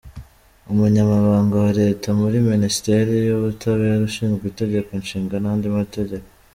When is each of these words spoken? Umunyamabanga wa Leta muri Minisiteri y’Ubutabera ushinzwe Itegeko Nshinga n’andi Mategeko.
Umunyamabanga 0.71 1.55
wa 1.63 1.71
Leta 1.81 2.07
muri 2.21 2.37
Minisiteri 2.51 3.13
y’Ubutabera 3.27 4.01
ushinzwe 4.09 4.43
Itegeko 4.47 4.89
Nshinga 5.01 5.35
n’andi 5.39 5.67
Mategeko. 5.77 6.27